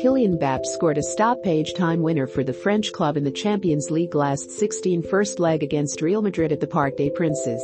[0.00, 4.14] Kylian Mbappe scored a stop-page time winner for the French club in the Champions League
[4.14, 7.62] last 16 first leg against Real Madrid at the Parc des Princes.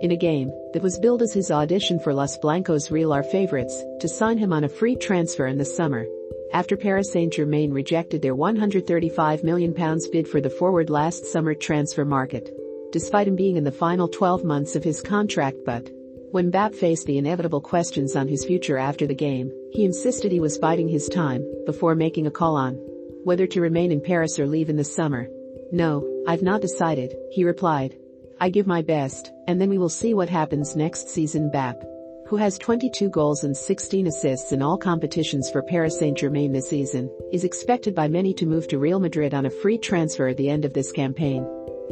[0.00, 3.84] In a game that was billed as his audition for Los Blancos Real are favorites
[4.00, 6.04] to sign him on a free transfer in the summer.
[6.52, 9.72] After Paris Saint-Germain rejected their £135 million
[10.10, 12.52] bid for the forward last summer transfer market.
[12.90, 15.88] Despite him being in the final 12 months of his contract but
[16.32, 20.40] when Mbappe faced the inevitable questions on his future after the game, he insisted he
[20.40, 22.76] was biding his time before making a call on
[23.24, 25.28] whether to remain in Paris or leave in the summer.
[25.70, 27.94] No, I've not decided, he replied.
[28.40, 31.50] I give my best, and then we will see what happens next season.
[31.50, 31.84] Mbappe.
[32.28, 37.10] who has 22 goals and 16 assists in all competitions for Paris Saint-Germain this season,
[37.32, 40.48] is expected by many to move to Real Madrid on a free transfer at the
[40.48, 41.46] end of this campaign.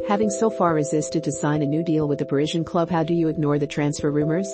[0.07, 3.13] Having so far resisted to sign a new deal with the Parisian club how do
[3.13, 4.47] you ignore the transfer rumors?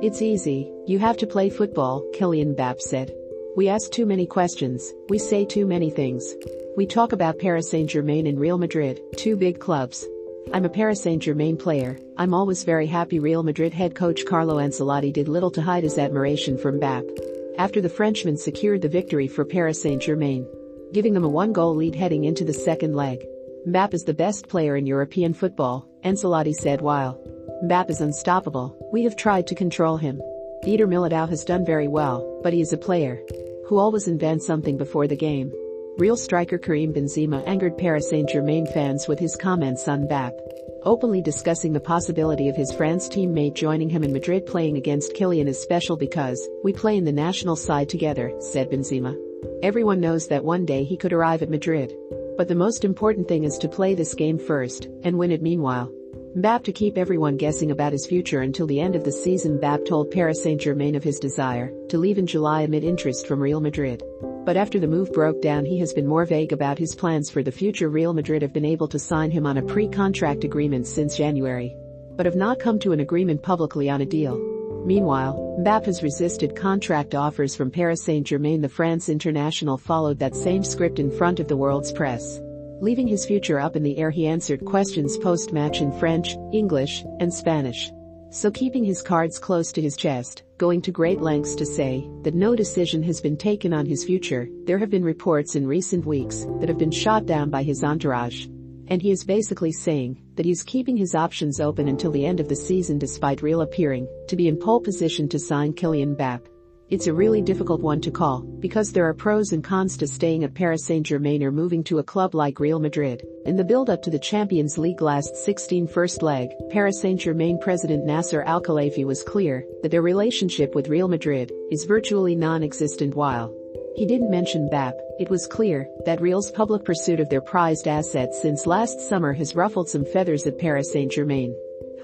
[0.00, 3.12] It's easy, you have to play football, Kylian Mbappe said.
[3.56, 6.36] We ask too many questions, we say too many things.
[6.76, 10.06] We talk about Paris Saint-Germain and Real Madrid, two big clubs.
[10.52, 15.12] I'm a Paris Saint-Germain player, I'm always very happy Real Madrid head coach Carlo Ancelotti
[15.12, 17.56] did little to hide his admiration from Mbappe.
[17.58, 20.46] After the Frenchman secured the victory for Paris Saint-Germain,
[20.92, 23.26] giving them a one-goal lead heading into the second leg.
[23.66, 27.18] Mbappe is the best player in European football, Ancelotti said while
[27.64, 30.20] Mbappe is unstoppable, we have tried to control him.
[30.64, 33.20] Eder Militao has done very well, but he is a player
[33.66, 35.52] who always invents something before the game.
[35.98, 40.38] Real striker Karim Benzema angered Paris Saint-Germain fans with his comments on Mbappe,
[40.84, 45.48] openly discussing the possibility of his France teammate joining him in Madrid playing against Kylian
[45.48, 49.16] is special because we play in the national side together, said Benzema.
[49.62, 51.92] Everyone knows that one day he could arrive at Madrid.
[52.38, 55.92] But the most important thing is to play this game first and win it meanwhile.
[56.36, 59.88] Mbappe to keep everyone guessing about his future until the end of the season Mbappe
[59.88, 64.04] told Paris Saint-Germain of his desire to leave in July amid interest from Real Madrid.
[64.44, 67.42] But after the move broke down he has been more vague about his plans for
[67.42, 71.16] the future Real Madrid have been able to sign him on a pre-contract agreement since
[71.16, 71.76] January.
[72.14, 74.57] But have not come to an agreement publicly on a deal.
[74.84, 80.64] Meanwhile, Mbappe has resisted contract offers from Paris Saint-Germain the France international followed that same
[80.64, 82.40] script in front of the world's press.
[82.80, 87.32] Leaving his future up in the air he answered questions post-match in French, English, and
[87.32, 87.90] Spanish.
[88.30, 92.34] So keeping his cards close to his chest, going to great lengths to say that
[92.34, 96.46] no decision has been taken on his future, there have been reports in recent weeks
[96.60, 98.46] that have been shot down by his entourage
[98.88, 102.48] and he is basically saying that he's keeping his options open until the end of
[102.48, 106.46] the season despite Real appearing to be in pole position to sign Kylian Mbappe.
[106.90, 110.44] It's a really difficult one to call because there are pros and cons to staying
[110.44, 113.22] at Paris Saint-Germain or moving to a club like Real Madrid.
[113.44, 118.42] In the build-up to the Champions League last 16 first leg, Paris Saint-Germain president Nasser
[118.42, 123.54] Al-Khelaifi was clear that their relationship with Real Madrid is virtually non-existent while
[123.98, 128.40] he didn't mention Mbappe, It was clear that Real's public pursuit of their prized assets
[128.40, 131.52] since last summer has ruffled some feathers at Paris Saint-Germain.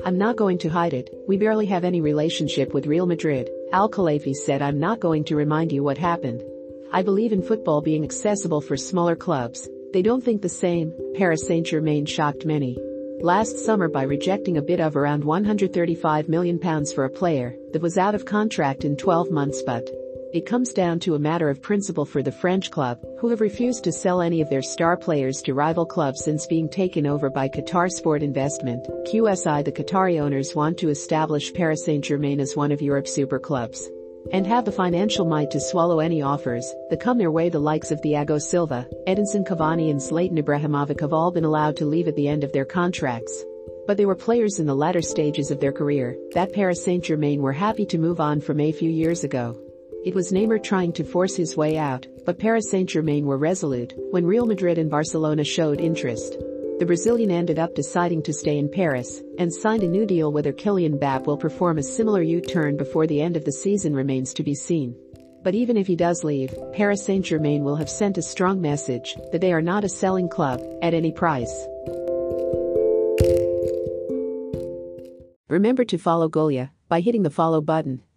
[0.05, 4.35] I'm not going to hide it, we barely have any relationship with Real Madrid, Al-Khelaifi
[4.35, 6.43] said I'm not going to remind you what happened.
[6.93, 9.69] I believe in football being accessible for smaller clubs.
[9.93, 12.77] They don't think the same, Paris Saint-Germain shocked many.
[13.21, 17.99] Last summer by rejecting a bid of around £135 million for a player that was
[17.99, 19.89] out of contract in 12 months but
[20.35, 23.85] it comes down to a matter of principle for the French club, who have refused
[23.85, 27.49] to sell any of their star players to rival clubs since being taken over by
[27.49, 32.83] Qatar Sport Investment, QSI the Qatari owners want to establish Paris Saint-Germain as one of
[32.83, 33.89] Europe's super clubs.
[34.33, 37.93] And have the financial might to swallow any offers that come their way the likes
[37.93, 42.17] of Thiago Silva, Edinson Cavani and Zlatan Ibrahimovic have all been allowed to leave at
[42.17, 43.45] the end of their contracts.
[43.87, 47.53] But they were players in the latter stages of their career that Paris Saint-Germain were
[47.53, 49.57] happy to move on from a few years ago.
[50.05, 54.27] It was Neymar trying to force his way out, but Paris Saint-Germain were resolute when
[54.27, 56.37] Real Madrid and Barcelona showed interest.
[56.79, 60.53] The Brazilian ended up deciding to stay in Paris and signed a new deal whether
[60.53, 64.43] Kylian Mbappe will perform a similar U-turn before the end of the season remains to
[64.43, 64.95] be seen.
[65.43, 69.41] But even if he does leave, Paris Saint-Germain will have sent a strong message that
[69.41, 71.67] they are not a selling club at any price.
[75.49, 78.03] Remember to follow Golia by hitting the follow button